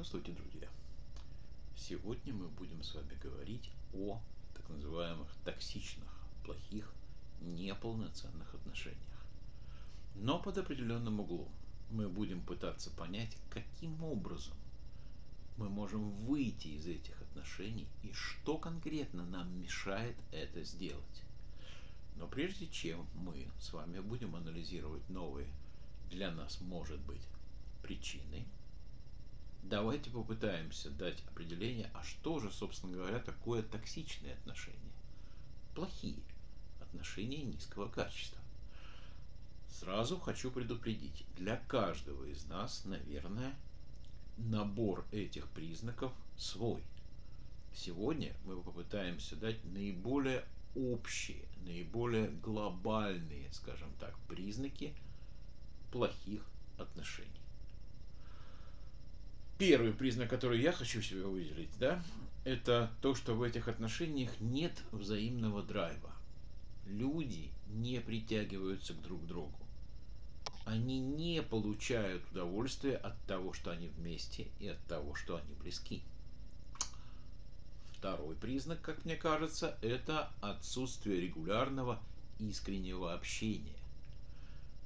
[0.00, 0.66] Здравствуйте, друзья!
[1.76, 4.18] Сегодня мы будем с вами говорить о
[4.54, 6.08] так называемых токсичных,
[6.42, 6.90] плохих,
[7.42, 9.26] неполноценных отношениях.
[10.14, 11.52] Но под определенным углом
[11.90, 14.54] мы будем пытаться понять, каким образом
[15.58, 21.22] мы можем выйти из этих отношений и что конкретно нам мешает это сделать.
[22.16, 25.50] Но прежде чем мы с вами будем анализировать новые
[26.08, 27.26] для нас, может быть,
[27.82, 28.46] причины–
[29.62, 34.78] Давайте попытаемся дать определение, а что же, собственно говоря, такое токсичные отношения?
[35.74, 36.22] Плохие
[36.80, 38.40] отношения низкого качества.
[39.68, 43.54] Сразу хочу предупредить, для каждого из нас, наверное,
[44.36, 46.82] набор этих признаков свой.
[47.74, 54.94] Сегодня мы попытаемся дать наиболее общие, наиболее глобальные, скажем так, признаки
[55.92, 56.42] плохих
[56.78, 57.39] отношений.
[59.60, 62.02] Первый признак, который я хочу себе выделить, да,
[62.44, 66.12] это то, что в этих отношениях нет взаимного драйва.
[66.86, 69.58] Люди не притягиваются к друг другу.
[70.64, 76.00] Они не получают удовольствия от того, что они вместе, и от того, что они близки.
[77.98, 82.00] Второй признак, как мне кажется, это отсутствие регулярного
[82.38, 83.76] искреннего общения.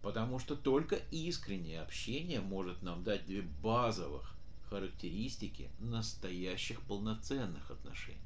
[0.03, 4.34] Потому что только искреннее общение может нам дать две базовых
[4.75, 8.19] характеристики настоящих полноценных отношений.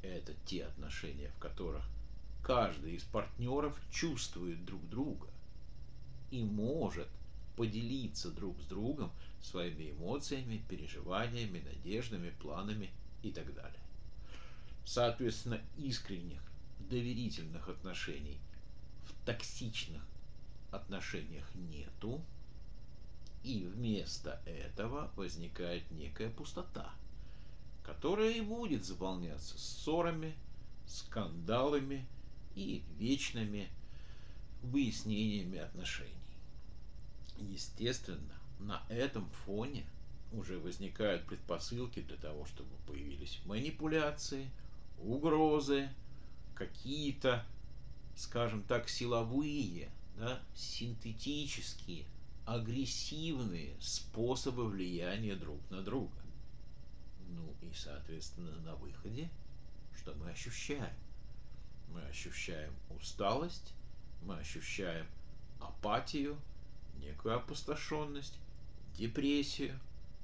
[0.00, 1.84] Это те отношения, в которых
[2.44, 5.26] каждый из партнеров чувствует друг друга
[6.30, 7.08] и может
[7.56, 9.10] поделиться друг с другом
[9.42, 12.90] своими эмоциями, переживаниями, надеждами, планами
[13.24, 13.82] и так далее.
[14.84, 16.42] Соответственно, искренних,
[16.78, 18.38] доверительных отношений
[19.04, 20.06] в токсичных
[20.70, 22.22] отношениях нету,
[23.46, 26.90] и вместо этого возникает некая пустота,
[27.84, 30.34] которая и будет заполняться ссорами,
[30.88, 32.04] скандалами
[32.56, 33.68] и вечными
[34.62, 36.10] выяснениями отношений.
[37.38, 39.86] Естественно, на этом фоне
[40.32, 44.50] уже возникают предпосылки для того, чтобы появились манипуляции,
[44.98, 45.88] угрозы,
[46.56, 47.46] какие-то,
[48.16, 52.06] скажем так, силовые, да, синтетические
[52.46, 56.16] агрессивные способы влияния друг на друга.
[57.28, 59.28] Ну и, соответственно, на выходе,
[59.96, 60.94] что мы ощущаем?
[61.92, 63.74] Мы ощущаем усталость,
[64.22, 65.06] мы ощущаем
[65.60, 66.36] апатию,
[67.00, 68.38] некую опустошенность,
[68.96, 69.78] депрессию,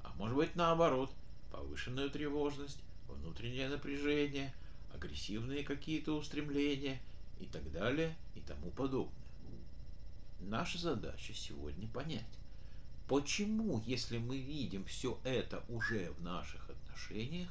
[0.05, 1.13] а может быть наоборот,
[1.51, 2.79] повышенную тревожность,
[3.09, 4.55] внутреннее напряжение,
[4.95, 7.01] агрессивные какие-то устремления
[7.41, 9.13] и так далее и тому подобное.
[10.49, 12.25] Наша задача сегодня понять,
[13.09, 17.49] почему, если мы видим все это уже в наших отношениях,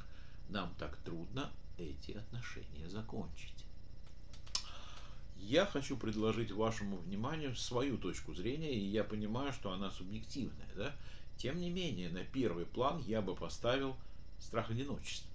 [0.49, 3.65] нам так трудно эти отношения закончить.
[5.37, 10.93] Я хочу предложить вашему вниманию свою точку зрения, и я понимаю, что она субъективная, да?
[11.37, 13.95] Тем не менее, на первый план я бы поставил
[14.39, 15.31] страх одиночества.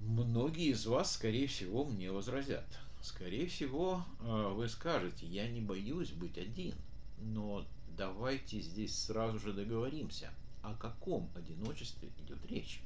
[0.00, 2.66] Многие из вас, скорее всего, мне возразят.
[3.02, 6.74] Скорее всего, э, вы скажете, я не боюсь быть один,
[7.18, 10.30] но давайте здесь сразу же договоримся,
[10.62, 12.80] о каком одиночестве идет речь.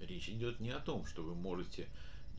[0.00, 1.88] Речь идет не о том, что вы можете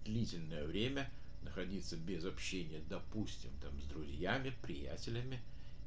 [0.06, 1.10] длительное время
[1.42, 5.42] находиться без общения, допустим, там, с друзьями, приятелями,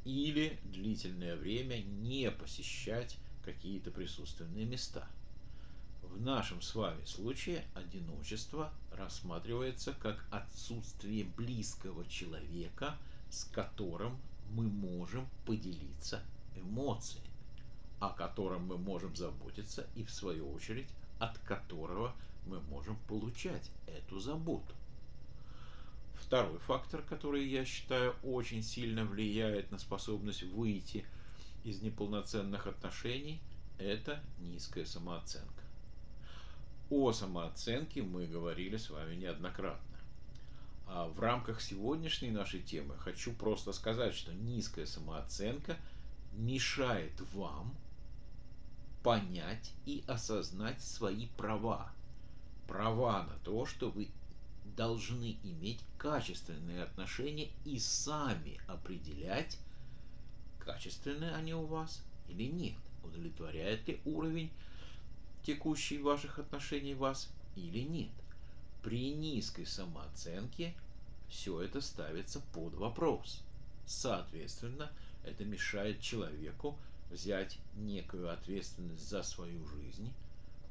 [0.05, 5.09] или длительное время не посещать какие-то присутственные места–
[6.13, 12.97] в нашем с вами случае одиночество рассматривается как отсутствие близкого человека,
[13.31, 14.19] с которым
[14.51, 16.23] мы можем поделиться
[16.55, 17.27] эмоциями,
[18.01, 20.89] о котором мы можем заботиться и, в свою очередь,
[21.19, 22.15] от которого
[22.47, 24.75] мы можем получать эту заботу.
[26.15, 31.05] Второй фактор, который, я считаю, очень сильно влияет на способность выйти
[31.65, 33.41] из неполноценных отношений,
[33.79, 35.62] это низкая самооценка.
[36.94, 39.97] О самооценке мы говорили с вами неоднократно.
[40.87, 45.79] А в рамках сегодняшней нашей темы хочу просто сказать, что низкая самооценка
[46.35, 47.75] мешает вам
[49.03, 51.91] понять и осознать свои права.
[52.69, 54.11] Права на то, что вы
[54.77, 59.56] должны иметь качественные отношения и сами определять,
[60.59, 64.50] качественные они у вас или нет, удовлетворяет ли уровень
[65.44, 68.11] текущий ваших отношений вас или нет.
[68.83, 70.75] При низкой самооценке
[71.29, 73.43] все это ставится под вопрос.
[73.87, 74.91] Соответственно,
[75.25, 76.77] это мешает человеку
[77.11, 80.11] взять некую ответственность за свою жизнь,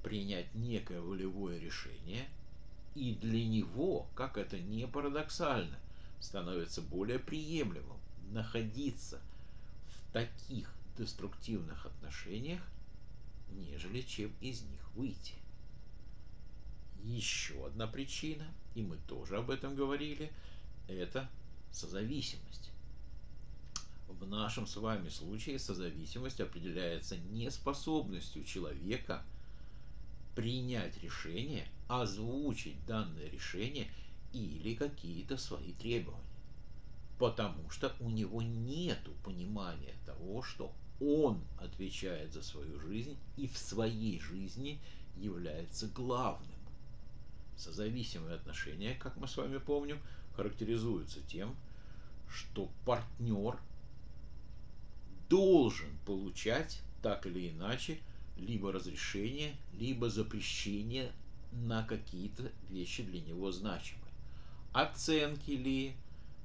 [0.03, 2.27] принять некое волевое решение,
[2.95, 5.77] и для него, как это не парадоксально,
[6.19, 7.97] становится более приемлемым
[8.31, 9.19] находиться
[9.87, 12.61] в таких деструктивных отношениях,
[13.51, 15.33] нежели чем из них выйти.
[17.03, 18.45] Еще одна причина,
[18.75, 20.31] и мы тоже об этом говорили,
[20.87, 21.29] это
[21.71, 22.69] созависимость.
[24.07, 29.23] В нашем с вами случае созависимость определяется неспособностью человека
[30.35, 33.89] принять решение, озвучить данное решение
[34.33, 36.21] или какие-то свои требования.
[37.19, 43.57] Потому что у него нет понимания того, что он отвечает за свою жизнь и в
[43.57, 44.79] своей жизни
[45.17, 46.47] является главным.
[47.57, 49.99] Созависимые отношения, как мы с вами помним,
[50.35, 51.55] характеризуются тем,
[52.29, 53.57] что партнер
[55.27, 57.99] должен получать так или иначе
[58.37, 61.11] либо разрешение, либо запрещение
[61.51, 64.13] на какие-то вещи для него значимые.
[64.71, 65.95] Оценки ли,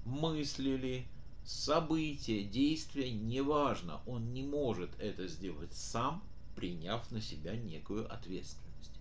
[0.05, 1.06] мысли ли,
[1.46, 6.22] события, действия, неважно, он не может это сделать сам,
[6.56, 8.93] приняв на себя некую ответственность.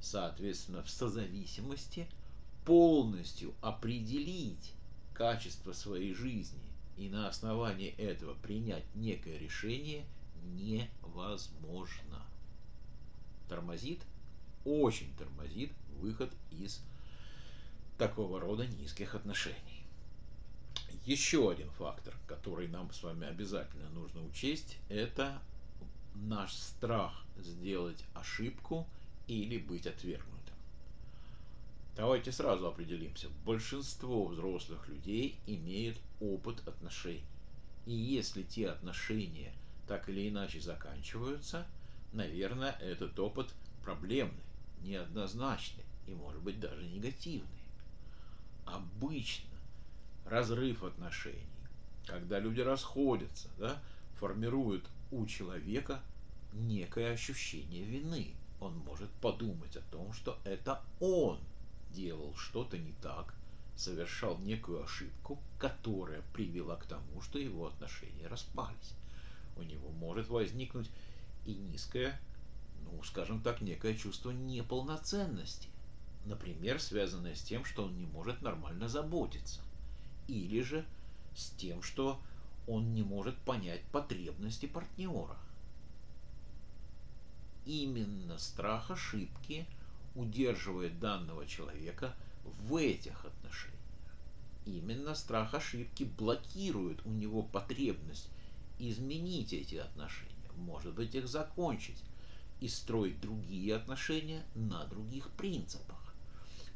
[0.00, 2.08] Соответственно, в созависимости
[2.64, 4.72] полностью определить
[5.12, 6.60] качество своей жизни
[6.96, 10.04] и на основании этого принять некое решение
[10.54, 12.22] невозможно.
[13.48, 14.00] Тормозит,
[14.64, 16.80] очень тормозит выход из
[17.98, 19.73] такого рода низких отношений.
[21.04, 25.40] Еще один фактор, который нам с вами обязательно нужно учесть, это
[26.14, 28.86] наш страх сделать ошибку
[29.26, 30.54] или быть отвергнутым.
[31.96, 33.28] Давайте сразу определимся.
[33.44, 37.22] Большинство взрослых людей имеют опыт отношений.
[37.86, 39.52] И если те отношения
[39.86, 41.66] так или иначе заканчиваются,
[42.12, 43.52] наверное, этот опыт
[43.82, 44.42] проблемный,
[44.82, 47.48] неоднозначный и, может быть, даже негативный.
[48.64, 49.53] Обычно
[50.24, 51.46] разрыв отношений,
[52.06, 53.82] когда люди расходятся, да,
[54.18, 56.00] формируют у человека
[56.52, 58.34] некое ощущение вины.
[58.60, 61.38] Он может подумать о том, что это он
[61.90, 63.34] делал что-то не так,
[63.76, 68.94] совершал некую ошибку, которая привела к тому, что его отношения распались.
[69.56, 70.90] У него может возникнуть
[71.44, 72.18] и низкое,
[72.84, 75.68] ну, скажем так, некое чувство неполноценности.
[76.24, 79.60] Например, связанное с тем, что он не может нормально заботиться–
[80.28, 80.84] или же
[81.34, 82.20] с тем, что
[82.66, 85.36] он не может понять потребности партнера.
[87.66, 89.66] Именно страх ошибки
[90.14, 93.74] удерживает данного человека в этих отношениях.
[94.66, 98.28] Именно страх ошибки блокирует у него потребность
[98.78, 102.02] изменить эти отношения, может быть их закончить
[102.60, 105.93] и строить другие отношения на других принципах.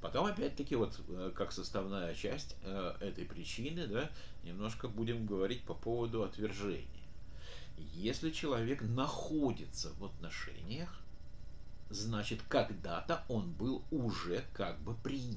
[0.01, 4.11] Потом, опять-таки, вот э, как составная часть э, этой причины, да,
[4.45, 6.87] немножко будем говорить по поводу отвержения.
[7.95, 11.01] Если человек находится в отношениях,
[11.91, 15.37] значит, когда-то он был уже как бы принят.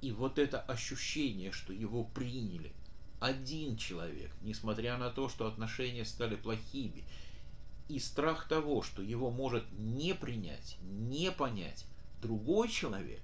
[0.00, 2.72] И вот это ощущение, что его приняли
[3.20, 7.04] один человек, несмотря на то, что отношения стали плохими,
[7.88, 11.84] и страх того, что его может не принять, не понять,
[12.20, 13.22] другой человек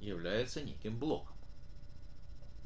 [0.00, 1.36] является неким блоком.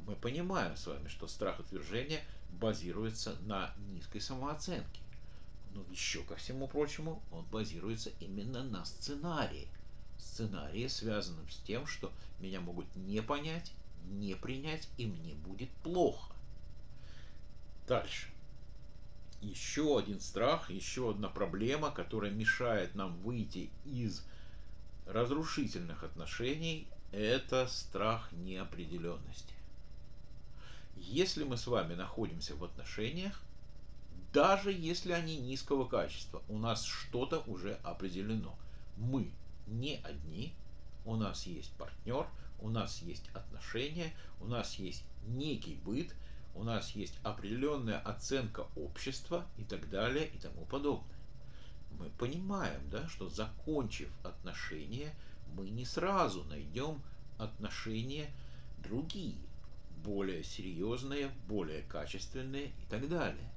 [0.05, 5.01] Мы понимаем с вами, что страх отвержения базируется на низкой самооценке.
[5.73, 9.67] Но еще ко всему прочему, он базируется именно на сценарии.
[10.17, 13.71] Сценарии, связанном с тем, что меня могут не понять,
[14.05, 16.33] не принять, и мне будет плохо.
[17.87, 18.27] Дальше.
[19.41, 24.23] Еще один страх, еще одна проблема, которая мешает нам выйти из
[25.05, 29.53] разрушительных отношений– это страх неопределенности.
[30.95, 33.41] Если мы с вами находимся в отношениях,
[34.33, 38.55] даже если они низкого качества, у нас что-то уже определено.
[38.97, 39.31] Мы
[39.67, 40.53] не одни,
[41.05, 42.27] у нас есть партнер,
[42.59, 46.13] у нас есть отношения, у нас есть некий быт,
[46.55, 51.20] у нас есть определенная оценка общества и так далее и тому подобное
[52.01, 55.13] мы понимаем, да, что закончив отношения,
[55.55, 57.01] мы не сразу найдем
[57.37, 58.29] отношения
[58.79, 59.37] другие,
[60.03, 63.51] более серьезные, более качественные и так далее.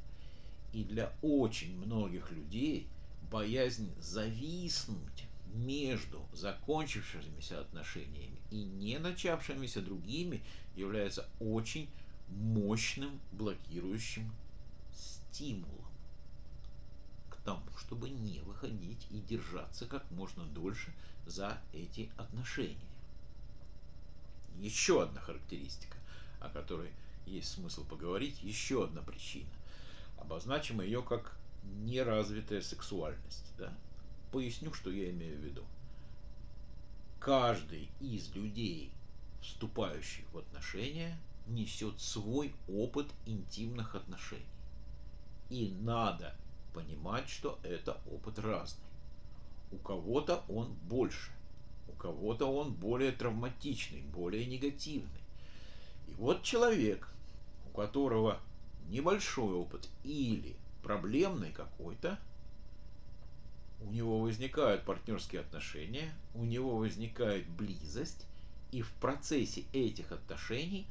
[0.74, 2.86] И для очень многих людей
[3.30, 5.24] боязнь зависнуть
[5.54, 10.42] между закончившимися отношениями и не начавшимися другими
[10.76, 11.88] является очень
[12.28, 14.30] мощным блокирующим
[14.92, 15.83] стимулом.
[17.44, 20.92] Тому, чтобы не выходить и держаться как можно дольше
[21.26, 22.76] за эти отношения.
[24.58, 25.96] Еще одна характеристика,
[26.40, 26.90] о которой
[27.26, 29.50] есть смысл поговорить, еще одна причина.
[30.18, 33.52] Обозначим ее как неразвитая сексуальность.
[33.58, 33.72] Да?
[34.32, 35.64] Поясню, что я имею в виду.
[37.20, 38.92] Каждый из людей,
[39.40, 44.44] вступающих в отношения, несет свой опыт интимных отношений.
[45.50, 46.34] И надо
[46.74, 48.84] понимать, что это опыт разный.
[49.72, 51.30] У кого-то он больше,
[51.88, 55.20] у кого-то он более травматичный, более негативный.
[56.08, 57.08] И вот человек,
[57.66, 58.40] у которого
[58.88, 62.18] небольшой опыт или проблемный какой-то,
[63.80, 68.26] у него возникают партнерские отношения, у него возникает близость,
[68.72, 70.86] и в процессе этих отношений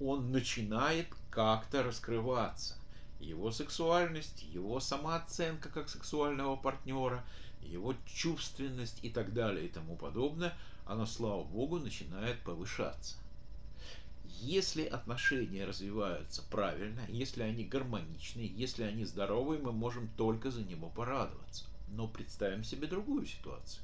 [0.00, 2.76] он начинает как-то раскрываться.
[3.18, 7.24] Его сексуальность, его самооценка как сексуального партнера,
[7.62, 13.16] его чувственность и так далее и тому подобное, она, слава богу, начинает повышаться.
[14.24, 20.90] Если отношения развиваются правильно, если они гармоничны, если они здоровые, мы можем только за него
[20.90, 21.64] порадоваться.
[21.88, 23.82] Но представим себе другую ситуацию,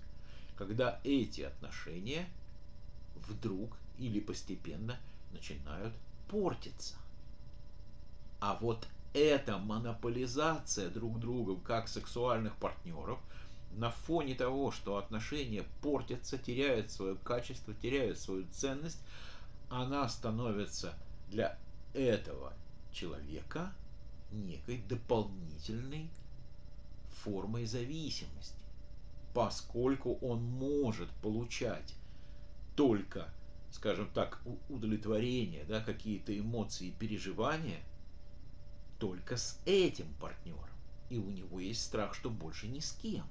[0.57, 2.29] когда эти отношения
[3.15, 4.99] вдруг или постепенно
[5.31, 5.95] начинают
[6.29, 6.97] портиться.
[8.41, 13.19] А вот эта монополизация друг друга как сексуальных партнеров
[13.73, 19.01] на фоне того, что отношения портятся, теряют свое качество, теряют свою ценность,
[19.69, 20.95] она становится
[21.29, 21.59] для
[21.95, 22.53] этого
[22.93, 23.73] человека
[24.31, 26.11] некой дополнительной
[27.23, 28.57] формой зависимости,
[29.35, 31.95] поскольку он может получать
[32.77, 33.33] только,
[33.71, 37.83] скажем так, удовлетворение, да, какие-то эмоции и переживания
[39.03, 40.71] только с этим партнером.
[41.11, 43.27] И у него есть страх, что больше ни с кем.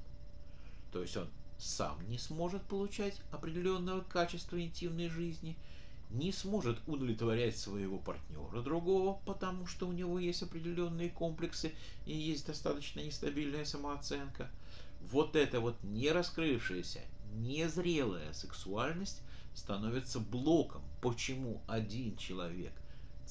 [0.91, 5.57] То есть он сам не сможет получать определенного качества интимной жизни–
[6.11, 11.73] не сможет удовлетворять своего партнера другого, потому что у него есть определенные комплексы
[12.05, 14.51] и есть достаточно нестабильная самооценка.
[14.99, 16.99] Вот эта вот не раскрывшаяся,
[17.33, 19.21] незрелая сексуальность
[19.55, 22.73] становится блоком, почему один человек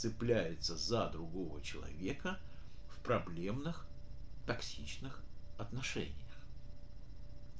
[0.01, 2.39] цепляется за другого человека
[2.89, 3.87] в проблемных,
[4.47, 5.23] токсичных
[5.59, 6.17] отношениях.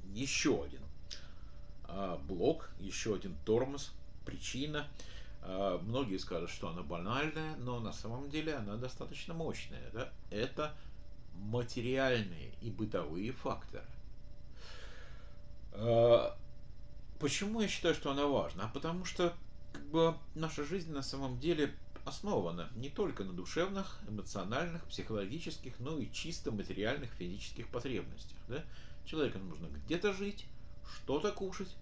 [0.05, 0.81] Еще один
[1.83, 3.91] а, блок, еще один тормоз,
[4.25, 4.87] причина–
[5.43, 9.89] а, многие скажут, что она банальная, но на самом деле она достаточно мощная.
[9.91, 10.09] Да?
[10.29, 10.73] Это
[11.33, 13.85] материальные и бытовые факторы.
[15.73, 16.37] А,
[17.19, 18.65] почему я считаю, что она важна?
[18.65, 19.33] А потому что
[19.73, 21.73] как бы, наша жизнь на самом деле
[22.05, 28.37] основана не только на душевных, эмоциональных, психологических, но и чисто материальных физических потребностях.
[28.47, 28.63] Да?
[29.05, 30.45] Человеку нужно где-то жить,
[30.95, 31.75] что-то кушать,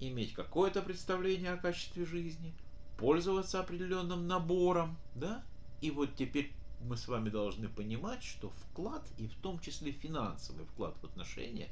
[0.00, 2.52] иметь какое-то представление о качестве жизни–
[2.96, 5.44] пользоваться определенным набором, да?
[5.80, 10.64] И вот теперь мы с вами должны понимать, что вклад, и в том числе финансовый
[10.66, 11.68] вклад в отношения,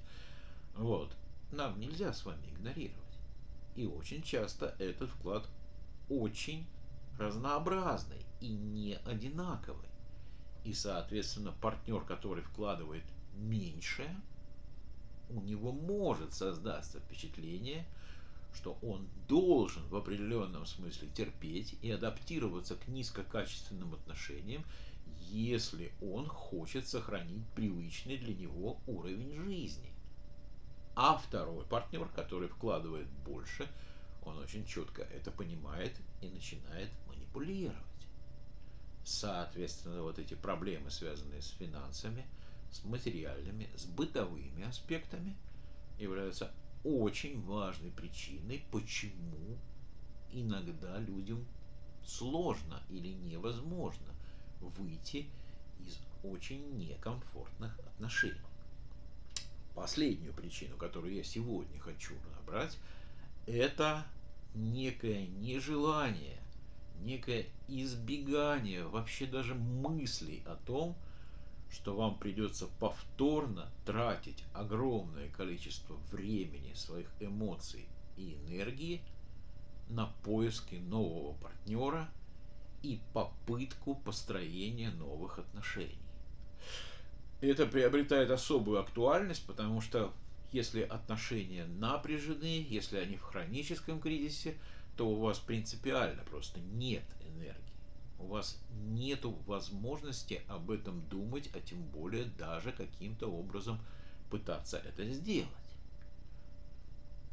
[0.77, 1.15] вот,
[1.53, 3.01] нам нельзя с вами игнорировать.
[3.77, 5.49] И очень часто этот вклад
[6.09, 6.67] очень
[7.19, 9.89] разнообразный и не одинаковый.
[10.65, 13.05] И, соответственно, партнер, который вкладывает
[13.35, 14.09] меньше,
[15.29, 17.87] у него может создаться впечатление,
[18.55, 24.65] что он должен в определенном смысле терпеть и адаптироваться к низкокачественным отношениям,
[25.29, 29.93] если он хочет сохранить привычный для него уровень жизни.
[30.95, 33.69] А второй партнер, который вкладывает больше,
[34.27, 37.79] он очень четко это понимает и начинает манипулировать.
[39.05, 42.27] Соответственно, вот эти проблемы, связанные с финансами,
[42.71, 45.37] с материальными, с бытовыми аспектами,
[45.99, 46.53] являются
[46.85, 49.59] очень важной причиной, почему
[50.33, 51.47] иногда людям
[52.07, 54.15] сложно или невозможно
[54.61, 55.29] выйти
[55.81, 58.41] из очень некомфортных отношений.
[59.75, 62.79] Последнюю причину, которую я сегодня хочу набрать,
[63.47, 64.07] это
[64.55, 66.41] некое нежелание,
[67.01, 70.97] некое избегание вообще даже мыслей о том,
[71.71, 77.87] что вам придется повторно тратить огромное количество времени, своих эмоций
[78.17, 79.03] и энергии
[79.89, 82.09] на поиски нового партнера
[82.83, 85.99] и попытку построения новых отношений.
[87.41, 90.13] Это приобретает особую актуальность, потому что
[90.55, 94.57] если отношения напряжены, если они в хроническом кризисе,
[94.97, 97.59] то у вас принципиально просто нет энергии.
[98.21, 103.81] У вас нет возможности об этом думать, а тем более даже каким-то образом
[104.31, 105.51] пытаться это сделать.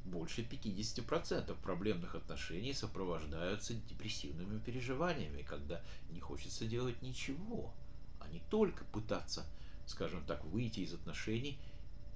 [0.03, 7.71] Больше 50% проблемных отношений сопровождаются депрессивными переживаниями, когда не хочется делать ничего,
[8.19, 9.45] а не только пытаться,
[9.85, 11.59] скажем так, выйти из отношений,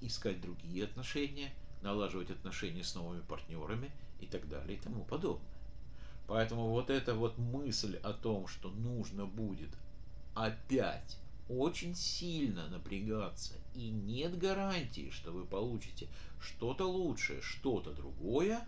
[0.00, 5.46] искать другие отношения, налаживать отношения с новыми партнерами и так далее и тому подобное.
[6.26, 9.70] Поэтому вот эта вот мысль о том, что нужно будет
[10.34, 16.08] опять очень сильно напрягаться и нет гарантии, что вы получите
[16.40, 18.66] что-то лучшее, что-то другое,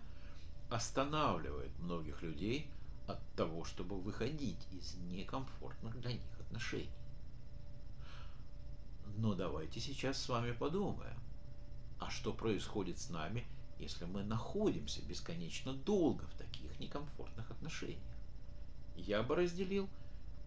[0.69, 2.67] останавливает многих людей
[3.07, 6.89] от того, чтобы выходить из некомфортных для них отношений.
[9.19, 11.19] Но давайте сейчас с вами подумаем,
[11.99, 13.45] а что происходит с нами,
[13.77, 17.99] если мы находимся бесконечно долго в таких некомфортных отношениях?
[18.95, 19.89] Я бы разделил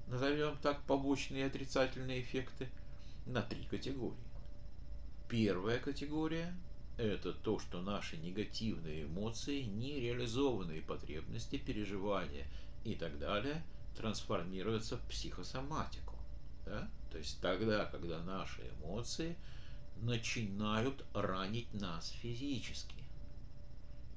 [0.07, 2.69] назовем так побочные отрицательные эффекты,
[3.27, 4.17] на три категории.
[5.29, 6.55] Первая категория–
[6.99, 12.47] это то, что наши негативные эмоции, нереализованные потребности, переживания
[12.85, 13.63] и так далее
[13.97, 16.12] трансформируются в психосоматику.
[16.65, 16.89] Да?
[17.11, 19.37] То есть тогда, когда наши эмоции
[19.97, 22.97] начинают ранить нас физически.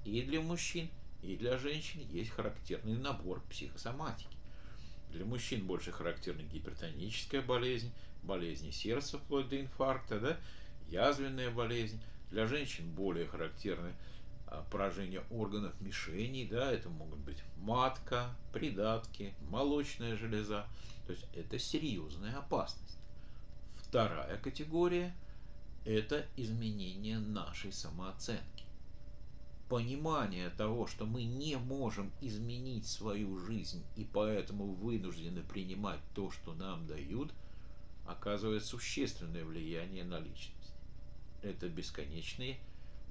[0.04, 0.90] И для мужчин,
[1.22, 4.38] и для женщин есть характерный набор психосоматики.
[5.12, 7.92] Для мужчин больше характерна гипертоническая болезнь,
[8.24, 10.38] болезни сердца вплоть до инфаркта, да,
[10.88, 12.02] язвенная болезнь.
[12.32, 13.94] Для женщин более характерны
[14.72, 20.66] поражение органов мишеней, да, это могут быть матка, придатки, молочная железа.
[21.08, 22.98] То есть это серьезная опасность.
[23.76, 25.16] Вторая категория–
[25.86, 28.66] это изменение нашей самооценки
[29.70, 36.54] понимание того, что мы не можем изменить свою жизнь и поэтому вынуждены принимать то, что
[36.54, 37.32] нам дают,
[38.06, 40.74] оказывает существенное влияние на личность.
[41.42, 42.60] Это бесконечные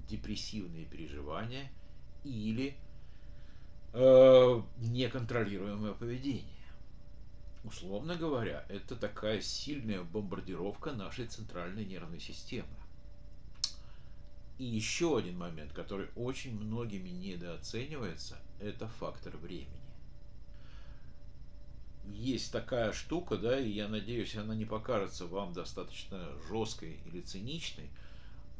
[0.09, 1.71] депрессивные переживания
[2.25, 2.77] или
[3.93, 6.45] э, неконтролируемое поведение.
[7.65, 12.69] Условно говоря, это такая сильная бомбардировка нашей центральной нервной системы.
[14.59, 19.81] И еще один момент, который очень многими недооценивается, это фактор времени.
[22.07, 27.89] Есть такая штука, да, и я надеюсь, она не покажется вам достаточно жесткой или циничной,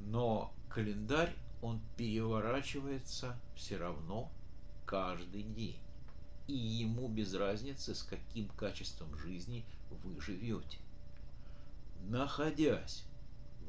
[0.01, 1.33] но календарь,
[1.63, 4.29] он переворачивается все равно
[4.85, 5.79] каждый день.
[6.49, 10.79] И ему без разницы, с каким качеством жизни вы живете.
[12.09, 13.05] Находясь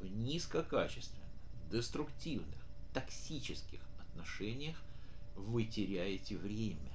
[0.00, 1.30] в низкокачественном,
[1.70, 2.58] деструктивных,
[2.92, 4.76] токсических отношениях
[5.36, 6.92] вы теряете время.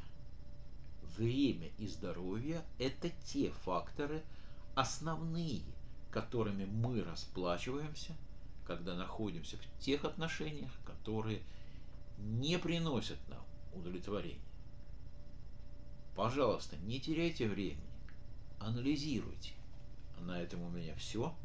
[1.17, 4.23] Время и здоровье– это те факторы
[4.75, 5.63] основные,
[6.11, 8.13] которыми мы расплачиваемся,
[8.65, 11.41] когда находимся в тех отношениях, которые
[12.17, 13.43] не приносят нам
[13.73, 14.39] удовлетворения.
[16.15, 17.89] Пожалуйста, не теряйте времени,
[18.59, 19.53] анализируйте.
[20.17, 21.35] А на этом у меня все.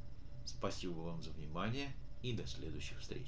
[0.44, 3.24] Спасибо вам за внимание и до следующих встреч.